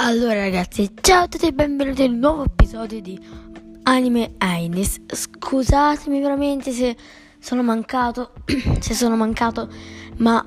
Allora 0.00 0.34
ragazzi, 0.34 0.88
ciao 1.00 1.24
a 1.24 1.26
tutti 1.28 1.46
e 1.48 1.52
benvenuti 1.52 2.04
in 2.04 2.12
un 2.12 2.18
nuovo 2.20 2.44
episodio 2.44 3.00
di 3.00 3.20
Anime 3.82 4.34
Ainis. 4.38 5.00
Scusatemi 5.08 6.20
veramente 6.20 6.70
se 6.70 6.96
sono 7.40 7.64
mancato, 7.64 8.30
se 8.78 8.94
sono 8.94 9.16
mancato, 9.16 9.68
ma 10.18 10.46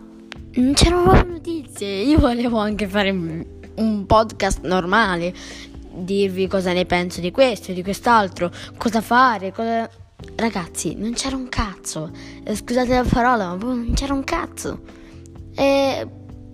non 0.53 0.73
c'erano 0.73 1.03
proprio 1.03 1.33
notizie. 1.33 1.85
Io 1.85 2.17
volevo 2.17 2.59
anche 2.59 2.87
fare 2.87 3.09
un 3.09 4.05
podcast 4.07 4.61
normale, 4.61 5.33
dirvi 5.95 6.47
cosa 6.47 6.71
ne 6.71 6.85
penso 6.85 7.19
di 7.19 7.31
questo, 7.31 7.73
di 7.73 7.83
quest'altro, 7.83 8.49
cosa 8.77 9.01
fare, 9.01 9.51
cosa... 9.51 9.87
Ragazzi, 10.33 10.95
non 10.95 11.11
c'era 11.11 11.35
un 11.35 11.49
cazzo. 11.49 12.09
Scusate 12.49 12.93
la 12.93 13.03
parola, 13.03 13.53
ma 13.53 13.65
non 13.65 13.91
c'era 13.95 14.13
un 14.13 14.23
cazzo. 14.23 14.79
E 15.53 16.07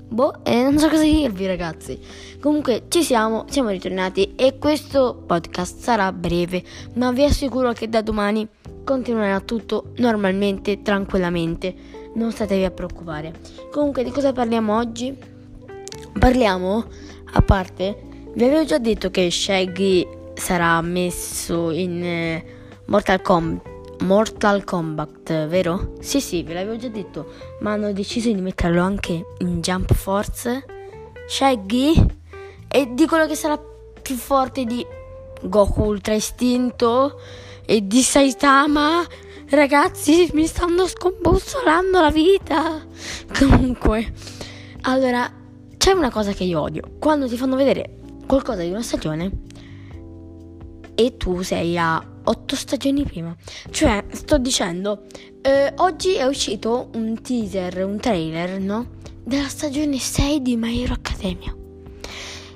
Boh, 0.09 0.43
eh, 0.43 0.63
non 0.63 0.79
so 0.79 0.87
cosa 0.87 1.03
dirvi 1.03 1.45
ragazzi. 1.45 1.99
Comunque 2.39 2.83
ci 2.87 3.03
siamo, 3.03 3.45
siamo 3.49 3.69
ritornati 3.69 4.35
e 4.35 4.57
questo 4.57 5.21
podcast 5.25 5.79
sarà 5.79 6.11
breve, 6.13 6.63
ma 6.93 7.11
vi 7.11 7.23
assicuro 7.23 7.73
che 7.73 7.89
da 7.89 8.01
domani 8.01 8.47
continuerà 8.83 9.41
tutto 9.41 9.91
normalmente, 9.97 10.81
tranquillamente. 10.81 11.75
Non 12.15 12.31
statevi 12.31 12.63
a 12.63 12.71
preoccupare. 12.71 13.33
Comunque 13.69 14.03
di 14.03 14.11
cosa 14.11 14.31
parliamo 14.31 14.77
oggi? 14.77 15.15
Parliamo, 16.17 16.85
a 17.33 17.41
parte, 17.41 18.03
vi 18.33 18.43
avevo 18.43 18.65
già 18.65 18.77
detto 18.77 19.11
che 19.11 19.29
Shaggy 19.29 20.07
sarà 20.33 20.81
messo 20.81 21.71
in 21.71 22.03
eh, 22.03 22.45
Mortal 22.85 23.21
Kombat 23.21 23.76
Mortal 24.01 24.63
Kombat, 24.63 25.47
vero? 25.47 25.93
Sì, 25.99 26.21
sì, 26.21 26.43
ve 26.43 26.53
l'avevo 26.53 26.77
già 26.77 26.87
detto, 26.87 27.33
ma 27.61 27.71
hanno 27.71 27.91
deciso 27.91 28.31
di 28.31 28.41
metterlo 28.41 28.81
anche 28.81 29.25
in 29.39 29.61
Jump 29.61 29.93
Force. 29.93 30.65
Shaggy 31.27 32.05
e 32.67 32.93
dicono 32.93 33.25
che 33.25 33.35
sarà 33.35 33.59
più 34.01 34.15
forte 34.15 34.63
di 34.63 34.85
Goku 35.41 35.83
Ultra 35.83 36.13
Istinto 36.13 37.19
e 37.65 37.85
di 37.85 38.01
Saitama. 38.01 39.03
Ragazzi, 39.49 40.29
mi 40.33 40.45
stanno 40.45 40.87
scombussolando 40.87 41.99
la 41.99 42.11
vita. 42.11 42.85
Comunque, 43.37 44.13
allora, 44.81 45.29
c'è 45.75 45.91
una 45.91 46.11
cosa 46.11 46.31
che 46.31 46.43
io 46.43 46.61
odio. 46.61 46.83
Quando 46.99 47.27
ti 47.27 47.35
fanno 47.35 47.55
vedere 47.55 47.97
qualcosa 48.25 48.61
di 48.61 48.69
una 48.69 48.81
stagione 48.81 49.31
e 50.95 51.17
tu 51.17 51.41
sei 51.41 51.77
a 51.77 52.15
otto 52.27 52.55
stagioni 52.55 53.03
prima. 53.03 53.35
Cioè, 53.69 54.05
sto 54.11 54.37
dicendo, 54.37 55.03
eh, 55.41 55.73
oggi 55.77 56.15
è 56.15 56.25
uscito 56.25 56.89
un 56.93 57.21
teaser, 57.21 57.83
un 57.85 57.97
trailer, 57.97 58.59
no? 58.59 58.95
Della 59.23 59.47
stagione 59.47 59.97
6 59.97 60.41
di 60.41 60.55
My 60.55 60.83
Hero 60.83 60.93
Academia. 60.93 61.55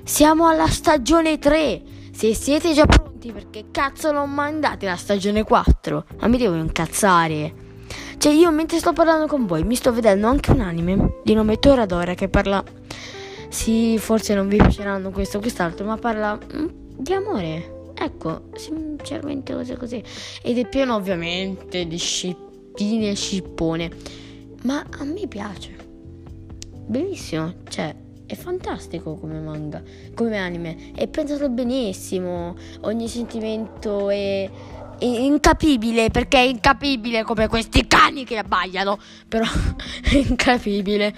Siamo 0.04 0.48
alla 0.48 0.68
stagione 0.68 1.38
3. 1.38 1.82
Se 2.12 2.34
siete 2.34 2.72
già 2.72 2.86
pronti, 2.86 3.32
perché 3.32 3.66
cazzo 3.70 4.12
non 4.12 4.30
mandate 4.30 4.86
la 4.86 4.96
stagione 4.96 5.44
4? 5.44 6.04
Ma 6.20 6.28
mi 6.28 6.38
devo 6.38 6.54
incazzare. 6.54 7.54
Cioè, 8.18 8.32
io 8.32 8.50
mentre 8.50 8.78
sto 8.78 8.92
parlando 8.92 9.26
con 9.26 9.46
voi, 9.46 9.64
mi 9.64 9.74
sto 9.74 9.92
vedendo 9.92 10.28
anche 10.28 10.50
un 10.50 10.60
anime 10.60 11.20
di 11.24 11.34
nome 11.34 11.58
Toradora 11.58 12.14
che 12.14 12.28
parla. 12.28 12.62
Sì, 13.48 13.98
forse 13.98 14.34
non 14.34 14.48
vi 14.48 14.56
piaceranno 14.56 15.10
questo 15.10 15.38
o 15.38 15.40
quest'altro, 15.40 15.84
ma 15.84 15.96
parla 15.96 16.38
mm, 16.38 16.66
di 16.96 17.12
amore. 17.12 17.81
Ecco, 18.02 18.48
sinceramente 18.54 19.52
cose 19.52 19.76
così. 19.76 20.02
Ed 20.42 20.58
è 20.58 20.68
pieno 20.68 20.96
ovviamente 20.96 21.86
di 21.86 21.96
scippine 21.96 23.10
e 23.10 23.14
scippone. 23.14 23.90
Ma 24.62 24.84
a 24.98 25.04
me 25.04 25.28
piace. 25.28 25.76
Bellissimo, 26.84 27.54
cioè 27.68 27.94
è 28.26 28.34
fantastico 28.34 29.14
come 29.14 29.38
manga, 29.38 29.80
come 30.14 30.36
anime. 30.36 30.92
È 30.96 31.06
pensato 31.06 31.48
benissimo. 31.48 32.56
Ogni 32.80 33.06
sentimento 33.06 34.10
è, 34.10 34.50
è 34.98 35.04
incapibile 35.04 36.10
perché 36.10 36.38
è 36.38 36.46
incapibile 36.46 37.22
come 37.22 37.46
questi 37.46 37.86
cani 37.86 38.24
che 38.24 38.38
abbaiano. 38.38 38.98
Però 39.28 39.44
è 40.02 40.16
incapibile. 40.16 41.14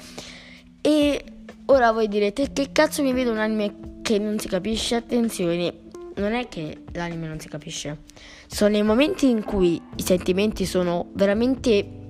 E 0.83 1.25
ora 1.65 1.93
voi 1.93 2.09
direte 2.09 2.53
che 2.53 2.73
cazzo 2.73 3.03
mi 3.03 3.15
vedo 3.15 3.31
un 3.31 3.39
anime 3.39 4.01
che 4.03 4.19
non 4.19 4.39
si 4.39 4.49
capisce? 4.49 4.97
Attenzione, 4.97 5.84
non 6.17 6.33
è 6.33 6.49
che 6.49 6.83
l'anime 6.93 7.27
non 7.27 7.41
si 7.41 7.49
capisce. 7.49 7.99
Sono 8.47 8.77
i 8.77 8.83
momenti 8.83 9.29
in 9.29 9.43
cui 9.45 9.81
i 9.97 10.03
sentimenti 10.03 10.65
sono 10.65 11.09
veramente 11.13 12.03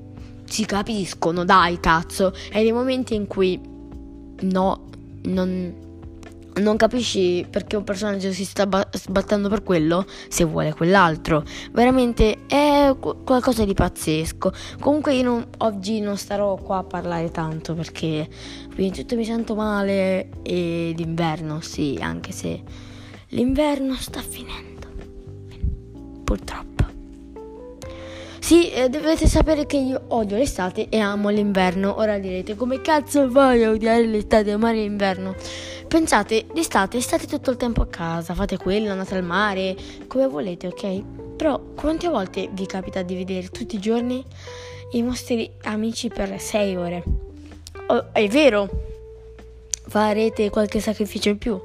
si 0.44 0.64
capiscono, 0.64 1.44
dai 1.44 1.80
cazzo. 1.80 2.32
E 2.50 2.62
nei 2.62 2.72
momenti 2.72 3.14
in 3.14 3.26
cui 3.26 3.58
no, 4.40 4.86
non, 5.22 5.74
non 6.54 6.76
capisci 6.76 7.46
perché 7.48 7.76
un 7.76 7.84
personaggio 7.84 8.32
si 8.32 8.44
sta 8.44 8.66
ba- 8.66 8.88
sbattendo 8.92 9.48
per 9.48 9.62
quello, 9.62 10.06
se 10.28 10.44
vuole 10.44 10.72
quell'altro. 10.74 11.44
Veramente 11.72 12.46
è 12.46 12.94
qualcosa 12.98 13.64
di 13.64 13.74
pazzesco. 13.74 14.52
Comunque 14.80 15.14
io 15.14 15.22
non, 15.22 15.46
oggi 15.58 16.00
non 16.00 16.16
starò 16.16 16.56
qua 16.56 16.78
a 16.78 16.84
parlare 16.84 17.30
tanto 17.30 17.74
perché 17.74 18.28
prima 18.68 18.90
di 18.90 19.00
tutto 19.00 19.16
mi 19.16 19.24
sento 19.24 19.54
male 19.54 20.28
e 20.42 20.92
d'inverno, 20.94 21.60
sì, 21.60 21.98
anche 22.00 22.32
se 22.32 22.92
L'inverno 23.28 23.94
sta 23.94 24.20
finendo. 24.20 24.86
Purtroppo. 26.24 26.72
Sì, 28.38 28.70
eh, 28.70 28.90
dovete 28.90 29.26
sapere 29.26 29.64
che 29.64 29.78
io 29.78 30.02
odio 30.08 30.36
l'estate 30.36 30.90
e 30.90 30.98
amo 30.98 31.30
l'inverno. 31.30 31.96
Ora 31.96 32.18
direte, 32.18 32.54
come 32.54 32.82
cazzo 32.82 33.30
fai 33.30 33.64
a 33.64 33.70
odiare 33.70 34.04
l'estate 34.04 34.50
e 34.50 34.52
amare 34.52 34.76
l'inverno? 34.76 35.34
Pensate, 35.88 36.44
l'estate 36.52 37.00
state 37.00 37.26
tutto 37.26 37.50
il 37.50 37.56
tempo 37.56 37.80
a 37.80 37.86
casa, 37.86 38.34
fate 38.34 38.58
quello, 38.58 38.90
andate 38.90 39.14
al 39.14 39.22
mare, 39.24 39.74
come 40.06 40.26
volete, 40.26 40.66
ok? 40.66 41.36
Però 41.36 41.58
quante 41.74 42.08
volte 42.08 42.50
vi 42.52 42.66
capita 42.66 43.00
di 43.00 43.14
vedere 43.14 43.48
tutti 43.48 43.76
i 43.76 43.80
giorni 43.80 44.22
i 44.92 45.02
vostri 45.02 45.50
amici 45.62 46.08
per 46.08 46.38
6 46.38 46.76
ore? 46.76 47.02
Oh, 47.86 48.12
è 48.12 48.28
vero, 48.28 48.68
farete 49.86 50.50
qualche 50.50 50.80
sacrificio 50.80 51.30
in 51.30 51.38
più 51.38 51.58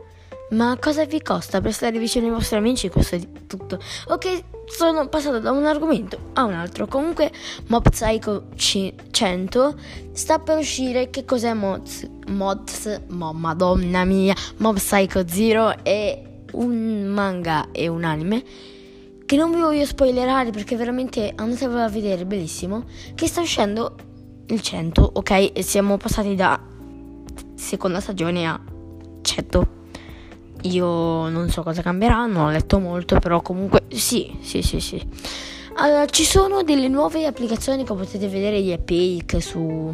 ma 0.51 0.77
cosa 0.79 1.05
vi 1.05 1.21
costa 1.21 1.61
per 1.61 1.73
stare 1.73 1.99
vicino 1.99 2.25
ai 2.25 2.31
vostri 2.31 2.57
amici? 2.57 2.89
Questo 2.89 3.15
è 3.15 3.21
tutto. 3.45 3.79
Ok, 4.07 4.43
sono 4.65 5.07
passato 5.07 5.39
da 5.39 5.51
un 5.51 5.65
argomento 5.65 6.31
a 6.33 6.43
un 6.43 6.53
altro. 6.53 6.87
Comunque, 6.87 7.31
Mob 7.67 7.89
Psycho 7.89 8.47
100 8.55 9.75
sta 10.11 10.39
per 10.39 10.57
uscire. 10.57 11.09
Che 11.09 11.25
cos'è 11.25 11.53
Mods? 11.53 12.09
Mods? 12.27 13.01
Mo, 13.09 13.31
madonna 13.33 14.05
mia. 14.05 14.33
Mob 14.57 14.77
Psycho 14.77 15.27
0 15.27 15.83
è 15.83 16.23
un 16.53 17.05
manga 17.05 17.69
e 17.71 17.87
un 17.87 18.03
anime 18.03 18.43
che 19.25 19.35
non 19.35 19.51
vi 19.51 19.59
voglio 19.59 19.85
spoilerare 19.85 20.49
perché 20.49 20.75
veramente 20.75 21.31
andatevelo 21.35 21.83
a 21.83 21.89
vedere, 21.89 22.25
bellissimo. 22.25 22.85
Che 23.13 23.27
sta 23.27 23.41
uscendo 23.41 23.95
il 24.47 24.59
100, 24.59 25.11
ok? 25.13 25.51
E 25.53 25.61
siamo 25.61 25.97
passati 25.97 26.33
da 26.33 26.59
seconda 27.53 27.99
stagione 27.99 28.47
a 28.47 28.59
100. 29.21 29.78
Io 30.63 31.29
non 31.29 31.49
so 31.49 31.63
cosa 31.63 31.81
cambierà, 31.81 32.25
non 32.25 32.45
ho 32.45 32.49
letto 32.49 32.79
molto, 32.79 33.19
però 33.19 33.41
comunque 33.41 33.83
sì, 33.87 34.37
sì, 34.41 34.61
sì, 34.61 34.79
sì. 34.79 35.01
Allora, 35.75 36.05
ci 36.07 36.25
sono 36.25 36.63
delle 36.63 36.89
nuove 36.89 37.25
applicazioni 37.25 37.85
che 37.85 37.93
potete 37.93 38.27
vedere 38.27 38.61
gli 38.61 38.71
Epic 38.71 39.41
su, 39.41 39.93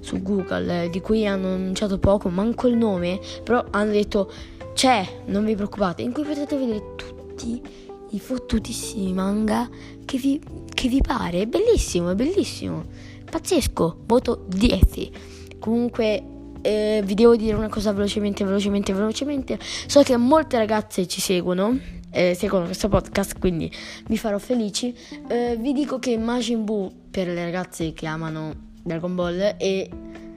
su 0.00 0.22
Google, 0.22 0.84
eh, 0.84 0.90
di 0.90 1.00
cui 1.00 1.26
hanno 1.26 1.54
annunciato 1.54 1.98
poco, 1.98 2.28
manco 2.28 2.66
il 2.66 2.76
nome, 2.76 3.18
però 3.42 3.64
hanno 3.70 3.92
detto 3.92 4.30
c'è, 4.74 5.22
non 5.26 5.46
vi 5.46 5.54
preoccupate, 5.54 6.02
in 6.02 6.12
cui 6.12 6.24
potete 6.24 6.58
vedere 6.58 6.94
tutti 6.94 7.62
i 8.10 8.20
fottutissimi 8.20 9.12
manga 9.12 9.68
che 10.04 10.18
vi, 10.18 10.40
che 10.72 10.88
vi 10.88 11.00
pare. 11.00 11.40
È 11.42 11.46
bellissimo, 11.46 12.10
è 12.10 12.14
bellissimo. 12.14 12.84
Pazzesco, 13.30 14.00
voto 14.04 14.44
10. 14.46 15.10
Comunque 15.58 16.22
eh, 16.62 17.02
vi 17.04 17.14
devo 17.14 17.36
dire 17.36 17.56
una 17.56 17.68
cosa 17.68 17.92
velocemente, 17.92 18.44
velocemente, 18.44 18.92
velocemente. 18.92 19.58
So 19.86 20.02
che 20.02 20.16
molte 20.16 20.58
ragazze 20.58 21.06
ci 21.06 21.20
seguono, 21.20 21.78
eh, 22.10 22.34
seguono 22.34 22.66
questo 22.66 22.88
podcast, 22.88 23.38
quindi 23.38 23.70
vi 24.06 24.18
farò 24.18 24.38
felici. 24.38 24.94
Eh, 25.28 25.56
vi 25.58 25.72
dico 25.72 25.98
che 25.98 26.16
Majin 26.16 26.64
Buu, 26.64 26.90
per 27.10 27.26
le 27.28 27.44
ragazze 27.44 27.92
che 27.92 28.06
amano 28.06 28.52
Dragon 28.82 29.14
Ball, 29.14 29.54
e 29.58 29.88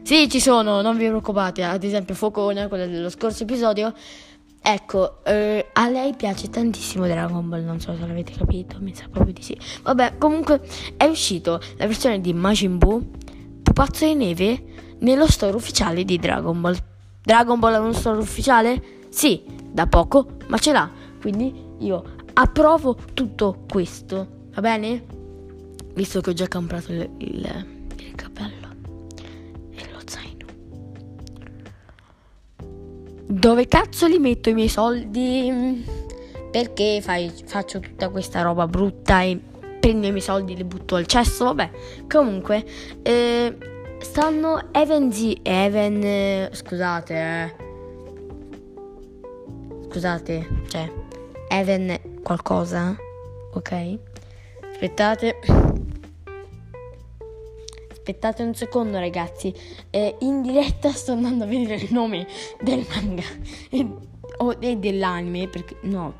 sì, 0.03 0.27
ci 0.29 0.39
sono, 0.39 0.81
non 0.81 0.97
vi 0.97 1.05
preoccupate. 1.05 1.63
Ad 1.63 1.83
esempio, 1.83 2.15
Focona, 2.15 2.67
quella 2.67 2.85
dello 2.85 3.09
scorso 3.09 3.43
episodio. 3.43 3.93
Ecco, 4.63 5.23
eh, 5.23 5.69
a 5.73 5.89
lei 5.89 6.13
piace 6.13 6.47
tantissimo 6.49 7.07
Dragon 7.07 7.49
Ball, 7.49 7.63
non 7.63 7.79
so 7.79 7.95
se 7.95 8.05
l'avete 8.05 8.33
capito, 8.33 8.77
mi 8.79 8.93
sa 8.93 9.07
proprio 9.09 9.33
di 9.33 9.41
sì. 9.41 9.57
Vabbè, 9.81 10.17
comunque 10.19 10.61
è 10.97 11.05
uscito 11.05 11.59
la 11.77 11.87
versione 11.87 12.21
di 12.21 12.31
Majin 12.31 12.77
Buu, 12.77 13.09
Pupazzo 13.63 14.05
di 14.05 14.13
neve 14.13 14.63
nello 15.01 15.27
store 15.27 15.55
ufficiale 15.55 16.03
di 16.03 16.17
Dragon 16.17 16.59
Ball. 16.59 16.77
Dragon 17.23 17.59
Ball 17.59 17.75
ha 17.75 17.79
uno 17.79 17.93
store 17.93 18.19
ufficiale? 18.19 18.99
Sì, 19.09 19.43
da 19.71 19.87
poco, 19.87 20.37
ma 20.47 20.57
ce 20.57 20.71
l'ha. 20.71 20.89
Quindi 21.19 21.53
io 21.79 22.03
approvo 22.33 22.97
tutto 23.13 23.63
questo, 23.69 24.27
va 24.53 24.61
bene? 24.61 25.03
Visto 25.93 26.21
che 26.21 26.29
ho 26.31 26.33
già 26.33 26.47
comprato 26.47 26.91
il, 26.91 27.09
il, 27.17 27.65
il 27.97 28.15
cappello 28.15 28.69
e 29.71 29.89
lo 29.91 29.99
zaino. 30.05 30.45
dove 33.27 33.67
cazzo 33.67 34.07
li 34.07 34.17
metto 34.17 34.49
i 34.49 34.53
miei 34.53 34.69
soldi? 34.69 35.85
Perché 36.51 36.99
fai, 37.01 37.31
faccio 37.45 37.79
tutta 37.79 38.09
questa 38.09 38.41
roba 38.41 38.67
brutta 38.67 39.21
e 39.21 39.39
prendo 39.79 40.07
i 40.07 40.11
miei 40.11 40.21
soldi 40.21 40.53
e 40.53 40.55
li 40.57 40.63
butto 40.63 40.95
al 40.95 41.05
cesso? 41.05 41.45
Vabbè, 41.45 41.71
comunque, 42.09 42.65
eh, 43.01 43.55
stanno 44.01 44.69
Evan 44.71 45.11
Z, 45.11 45.39
Evan, 45.43 46.03
eh, 46.03 46.49
scusate, 46.51 47.13
eh. 47.15 47.53
Scusate, 49.89 50.47
cioè, 50.67 50.91
Evan 51.49 51.99
qualcosa, 52.23 52.95
ok? 53.53 53.97
Aspettate. 54.71 55.39
Aspettate 57.91 58.43
un 58.43 58.55
secondo 58.55 58.97
ragazzi, 58.97 59.53
eh, 59.91 60.15
in 60.21 60.41
diretta 60.41 60.91
sto 60.91 61.11
andando 61.11 61.43
a 61.43 61.47
vedere 61.47 61.75
il 61.75 61.93
nome 61.93 62.25
del 62.59 62.85
manga 62.89 63.23
e, 63.69 63.87
o, 64.37 64.55
e 64.59 64.77
dell'anime, 64.77 65.47
perché 65.47 65.75
no, 65.81 66.15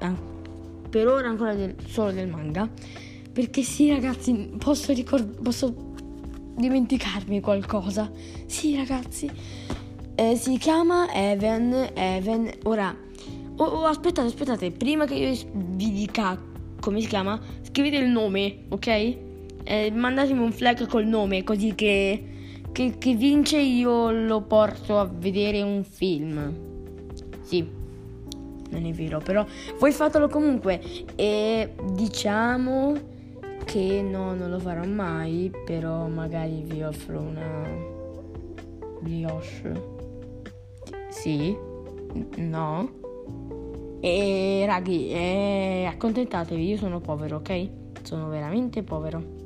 per 0.89 1.07
ora 1.07 1.27
ancora 1.27 1.55
del, 1.55 1.75
solo 1.87 2.11
del 2.11 2.27
manga, 2.27 2.69
perché 3.33 3.63
sì 3.63 3.89
ragazzi, 3.89 4.33
posso, 4.59 4.93
ricord- 4.93 5.41
posso 5.41 5.90
dimenticarmi 6.55 7.39
qualcosa, 7.39 8.11
sì 8.45 8.75
ragazzi, 8.75 9.29
eh, 10.15 10.35
si 10.35 10.57
chiama 10.57 11.11
Evan, 11.13 11.91
Evan, 11.93 12.49
ora, 12.63 12.95
oh, 13.55 13.63
oh, 13.63 13.85
aspettate, 13.85 14.27
aspettate, 14.27 14.71
prima 14.71 15.05
che 15.05 15.15
io 15.15 15.35
vi 15.53 15.91
dica 15.91 16.39
come 16.79 16.99
si 17.01 17.07
chiama, 17.07 17.39
scrivete 17.61 17.97
il 17.97 18.09
nome, 18.09 18.65
ok? 18.69 19.29
eh, 19.63 19.91
mandatemi 19.91 20.39
un 20.39 20.51
flag 20.51 20.87
col 20.87 21.05
nome 21.05 21.43
così 21.43 21.73
che, 21.75 22.23
che, 22.71 22.95
che 22.97 23.15
vince 23.15 23.57
io 23.57 24.11
lo 24.11 24.41
porto 24.41 24.99
a 24.99 25.05
vedere 25.05 25.61
un 25.61 25.83
film. 25.83 26.53
Sì, 27.41 27.65
non 28.69 28.85
è 28.85 28.91
vero, 28.91 29.19
però 29.19 29.45
voi 29.79 29.91
fatelo 29.91 30.27
comunque. 30.27 30.81
E 31.15 31.73
diciamo 31.93 32.93
che 33.65 34.01
no, 34.01 34.33
non 34.33 34.49
lo 34.49 34.59
farò 34.59 34.85
mai, 34.85 35.51
però 35.65 36.07
magari 36.07 36.61
vi 36.63 36.83
offro 36.83 37.19
una 37.19 37.67
brioche. 39.01 39.99
Sì? 41.09 41.55
No? 42.37 42.99
E 43.99 44.63
raghi, 44.65 45.09
eh, 45.09 45.87
accontentatevi, 45.87 46.69
io 46.69 46.77
sono 46.77 46.99
povero, 46.99 47.37
ok? 47.37 47.69
Sono 48.01 48.29
veramente 48.29 48.83
povero. 48.83 49.39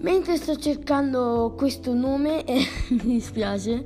Mentre 0.00 0.36
sto 0.36 0.56
cercando 0.56 1.54
questo 1.56 1.94
nome, 1.94 2.44
eh, 2.44 2.66
mi 3.04 3.12
dispiace, 3.12 3.84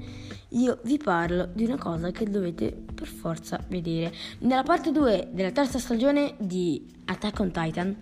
io 0.51 0.79
vi 0.85 0.97
parlo 0.99 1.49
di 1.53 1.65
una 1.65 1.77
cosa 1.77 2.11
che 2.11 2.25
dovete 2.25 2.85
per 2.95 3.07
forza 3.07 3.63
vedere. 3.69 4.13
Nella 4.39 4.63
parte 4.63 4.93
2 4.93 5.31
della 5.33 5.51
terza 5.51 5.79
stagione 5.79 6.35
di 6.39 6.87
Attack 7.07 7.41
on 7.41 7.51
Titan 7.51 7.97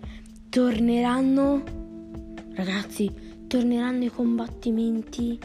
torneranno, 0.55 1.63
ragazzi, 2.53 3.43
torneranno 3.45 4.05
i 4.05 4.09
combattimenti 4.09 5.37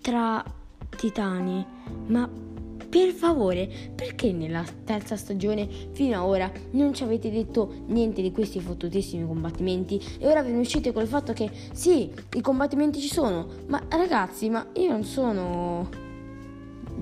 tra 0.00 0.44
titani, 0.88 1.64
ma 2.08 2.28
per 2.88 3.12
favore, 3.12 3.70
perché 3.94 4.32
nella 4.32 4.64
terza 4.82 5.14
stagione 5.14 5.68
fino 5.92 6.16
ad 6.16 6.28
ora 6.28 6.50
non 6.72 6.92
ci 6.94 7.04
avete 7.04 7.30
detto 7.30 7.72
niente 7.86 8.20
di 8.20 8.32
questi 8.32 8.58
fottutissimi 8.58 9.24
combattimenti? 9.24 10.02
E 10.18 10.26
ora 10.26 10.42
ve 10.42 10.50
ne 10.50 10.58
uscite 10.58 10.92
col 10.92 11.06
fatto 11.06 11.32
che 11.32 11.48
sì, 11.70 12.10
i 12.32 12.40
combattimenti 12.40 12.98
ci 12.98 13.12
sono, 13.12 13.46
ma 13.68 13.80
ragazzi, 13.88 14.48
ma 14.48 14.66
io 14.74 14.90
non 14.90 15.04
sono 15.04 15.88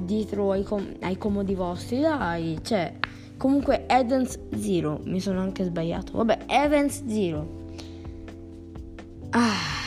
dietro 0.04 0.50
ai, 0.52 0.64
com- 0.64 0.96
ai 1.00 1.16
comodi 1.16 1.54
vostri, 1.54 1.98
dai, 1.98 2.58
cioè, 2.60 2.92
comunque 3.36 3.86
Evans 3.86 4.38
Zero, 4.56 5.00
mi 5.04 5.20
sono 5.20 5.40
anche 5.40 5.64
sbagliato, 5.64 6.12
vabbè, 6.16 6.44
Evans 6.46 7.04
Zero. 7.06 7.64
Ah. 9.30 9.84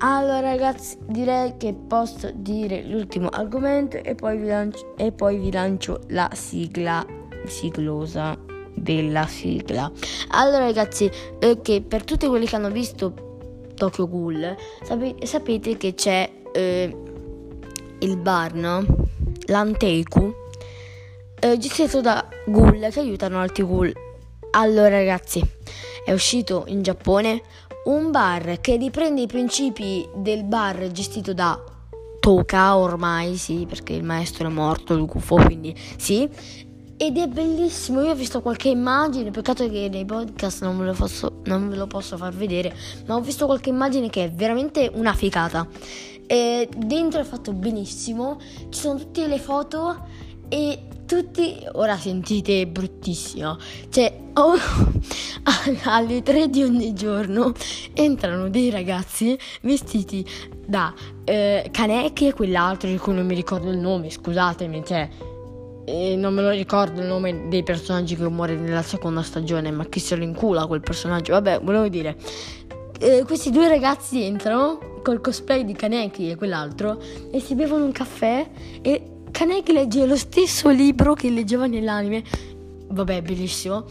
Allora 0.00 0.40
ragazzi 0.40 0.96
direi 1.06 1.56
che 1.56 1.74
posso 1.74 2.30
dire 2.32 2.84
l'ultimo 2.84 3.28
argomento 3.28 3.96
e 3.96 4.14
poi 4.14 4.38
vi 4.38 4.46
lancio, 4.46 4.94
poi 5.16 5.38
vi 5.38 5.50
lancio 5.50 6.02
la 6.08 6.30
sigla 6.34 7.04
siglosa 7.46 8.38
della 8.74 9.26
sigla. 9.26 9.90
Allora 10.28 10.60
ragazzi 10.60 11.10
eh, 11.40 11.60
che 11.60 11.82
per 11.86 12.04
tutti 12.04 12.26
quelli 12.28 12.46
che 12.46 12.56
hanno 12.56 12.70
visto 12.70 13.12
Tokyo 13.74 14.08
Ghoul 14.08 14.56
sapete, 14.84 15.26
sapete 15.26 15.76
che 15.76 15.94
c'è 15.94 16.30
eh, 16.52 16.96
il 17.98 18.16
bar 18.16 18.54
no? 18.54 18.84
L'Anteiku 19.46 20.34
eh, 21.40 21.58
gestito 21.58 22.00
da 22.00 22.26
ghoul 22.46 22.88
che 22.90 23.00
aiutano 23.00 23.38
altri 23.40 23.62
ghoul. 23.62 23.92
Allora 24.52 24.90
ragazzi 24.90 25.42
è 26.04 26.12
uscito 26.12 26.64
in 26.68 26.82
Giappone 26.82 27.42
un 27.84 28.10
bar 28.10 28.60
che 28.60 28.76
riprende 28.76 29.22
i 29.22 29.26
principi 29.26 30.08
del 30.16 30.44
bar 30.44 30.90
gestito 30.90 31.32
da 31.32 31.62
Toka 32.20 32.76
ormai, 32.76 33.36
sì, 33.36 33.66
perché 33.68 33.92
il 33.92 34.04
maestro 34.04 34.48
è 34.48 34.50
morto, 34.50 34.94
il 34.94 35.06
gufo, 35.06 35.36
quindi 35.36 35.74
sì. 35.96 36.28
Ed 37.00 37.16
è 37.16 37.28
bellissimo, 37.28 38.02
io 38.02 38.10
ho 38.10 38.14
visto 38.16 38.42
qualche 38.42 38.68
immagine, 38.68 39.30
peccato 39.30 39.68
che 39.70 39.88
nei 39.88 40.04
podcast 40.04 40.62
non 40.62 40.76
ve 40.78 40.86
lo 40.86 40.92
posso, 40.94 41.40
ve 41.44 41.76
lo 41.76 41.86
posso 41.86 42.16
far 42.16 42.34
vedere, 42.34 42.74
ma 43.06 43.14
ho 43.14 43.20
visto 43.20 43.46
qualche 43.46 43.68
immagine 43.68 44.10
che 44.10 44.24
è 44.24 44.30
veramente 44.32 44.90
una 44.92 45.14
ficata. 45.14 45.66
E 46.26 46.68
dentro 46.76 47.20
è 47.20 47.24
fatto 47.24 47.52
benissimo, 47.52 48.40
ci 48.68 48.80
sono 48.80 48.98
tutte 48.98 49.26
le 49.28 49.38
foto 49.38 50.06
e 50.48 50.87
tutti, 51.08 51.66
ora 51.72 51.96
sentite 51.96 52.66
bruttissimo, 52.66 53.56
cioè 53.88 54.14
oh, 54.34 54.56
alle 55.88 56.22
3 56.22 56.50
di 56.50 56.62
ogni 56.62 56.92
giorno 56.92 57.54
entrano 57.94 58.50
dei 58.50 58.68
ragazzi 58.68 59.36
vestiti 59.62 60.22
da 60.66 60.92
eh, 61.24 61.70
Kaneki 61.72 62.26
e 62.26 62.34
quell'altro 62.34 62.90
di 62.90 62.98
cui 62.98 63.14
non 63.14 63.24
mi 63.24 63.34
ricordo 63.34 63.70
il 63.70 63.78
nome, 63.78 64.10
scusatemi, 64.10 64.84
cioè 64.84 65.08
eh, 65.86 66.14
non 66.14 66.34
me 66.34 66.42
lo 66.42 66.50
ricordo 66.50 67.00
il 67.00 67.06
nome 67.06 67.48
dei 67.48 67.62
personaggi 67.62 68.14
che 68.14 68.28
muore 68.28 68.54
nella 68.56 68.82
seconda 68.82 69.22
stagione, 69.22 69.70
ma 69.70 69.86
chi 69.86 70.00
se 70.00 70.14
lo 70.14 70.22
incula 70.22 70.66
quel 70.66 70.82
personaggio, 70.82 71.32
vabbè, 71.32 71.60
volevo 71.62 71.88
dire, 71.88 72.18
eh, 73.00 73.24
questi 73.24 73.50
due 73.50 73.66
ragazzi 73.66 74.22
entrano 74.22 75.00
col 75.02 75.22
cosplay 75.22 75.64
di 75.64 75.72
Kaneki 75.72 76.32
e 76.32 76.36
quell'altro 76.36 77.00
e 77.32 77.40
si 77.40 77.54
bevono 77.54 77.84
un 77.84 77.92
caffè 77.92 78.46
e 78.82 79.12
Kaneki 79.30 79.72
legge 79.72 80.06
lo 80.06 80.16
stesso 80.16 80.68
libro 80.68 81.14
che 81.14 81.30
leggeva 81.30 81.66
nell'anime. 81.66 82.22
Vabbè, 82.88 83.22
bellissimo. 83.22 83.84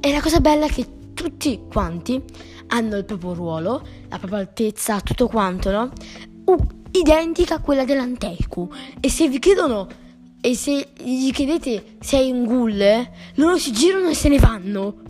E 0.00 0.12
la 0.12 0.20
cosa 0.20 0.40
bella 0.40 0.66
è 0.66 0.70
che 0.70 0.86
tutti 1.14 1.60
quanti 1.70 2.22
hanno 2.68 2.96
il 2.96 3.04
proprio 3.04 3.34
ruolo, 3.34 3.86
la 4.08 4.18
propria 4.18 4.38
altezza, 4.38 5.00
tutto 5.00 5.26
quanto, 5.26 5.70
no? 5.70 5.90
Uh, 6.44 6.56
identica 6.92 7.56
a 7.56 7.60
quella 7.60 7.84
dell'Anteiku. 7.84 8.70
E 9.00 9.10
se 9.10 9.28
vi 9.28 9.38
chiedono, 9.38 9.88
e 10.40 10.54
se 10.54 10.90
gli 10.96 11.32
chiedete 11.32 11.96
se 12.00 12.18
è 12.18 12.30
un 12.30 12.44
ghoul, 12.44 13.08
loro 13.34 13.58
si 13.58 13.72
girano 13.72 14.08
e 14.08 14.14
se 14.14 14.28
ne 14.28 14.38
vanno 14.38 15.06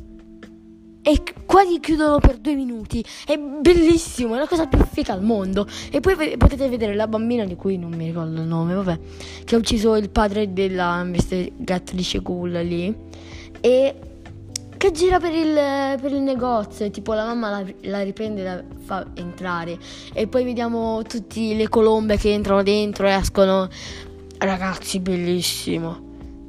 e 1.09 1.23
quasi 1.47 1.81
chiudono 1.81 2.19
per 2.19 2.37
due 2.37 2.55
minuti. 2.55 3.03
È 3.25 3.39
bellissimo, 3.39 4.35
è 4.35 4.39
la 4.39 4.47
cosa 4.47 4.67
più 4.67 4.85
fica 4.93 5.15
al 5.15 5.23
mondo. 5.23 5.67
E 5.91 6.01
poi 6.01 6.37
potete 6.37 6.69
vedere 6.69 6.95
la 6.95 7.09
bambina 7.09 7.47
di 7.47 7.57
cui 7.57 7.79
non 7.79 7.95
mi 7.95 8.05
ricordo 8.05 8.43
il 8.43 8.47
nome, 8.47 8.75
vabbè, 8.75 8.99
che 9.45 9.55
ha 9.55 9.59
ucciso 9.59 9.97
il 9.97 10.11
padre 10.11 10.53
della 10.53 11.01
investigatrice 11.03 12.21
cool 12.21 12.51
lì. 12.51 12.95
E 13.59 13.95
che 14.77 14.91
gira 14.93 15.19
per 15.19 15.33
il, 15.33 15.55
per 15.99 16.13
il 16.13 16.21
negozio 16.21 16.85
e 16.85 16.91
tipo 16.91 17.15
la 17.15 17.25
mamma 17.25 17.51
la, 17.51 17.65
la 17.85 18.03
riprende 18.03 18.43
e 18.43 18.45
la 18.45 18.63
fa 18.85 19.07
entrare. 19.15 19.79
E 20.13 20.27
poi 20.27 20.45
vediamo 20.45 21.03
tutte 21.09 21.55
le 21.55 21.71
colombe 21.71 22.19
che 22.19 22.35
entrano 22.35 22.63
dentro 22.63 23.07
e 23.07 23.13
escono. 23.13 23.67
Ragazzi, 24.37 25.01
bellissimo. 25.01 25.99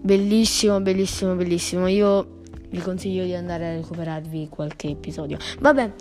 Bellissimo, 0.02 0.82
bellissimo, 0.82 1.36
bellissimo. 1.36 1.88
Io 1.88 2.39
vi 2.70 2.80
consiglio 2.80 3.24
di 3.24 3.36
andare 3.36 3.68
a 3.68 3.76
recuperarvi 3.76 4.50
qualche 4.50 4.90
episodio. 4.90 5.38
Vabbè, 5.60 5.92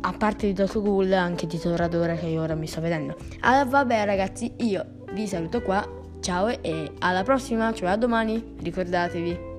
a 0.00 0.12
parte 0.12 0.46
di 0.46 0.52
Dotto 0.52 0.82
Ghoul, 0.82 1.12
anche 1.12 1.46
di 1.46 1.58
Toradora 1.58 2.14
che 2.14 2.38
ora 2.38 2.54
mi 2.54 2.66
sto 2.66 2.80
vedendo. 2.80 3.16
Allora, 3.40 3.64
vabbè 3.64 4.04
ragazzi, 4.04 4.52
io 4.58 4.84
vi 5.12 5.26
saluto 5.26 5.62
qua, 5.62 5.86
ciao 6.20 6.48
e 6.48 6.92
alla 6.98 7.22
prossima, 7.22 7.72
cioè 7.72 7.90
a 7.90 7.96
domani, 7.96 8.54
ricordatevi. 8.60 9.55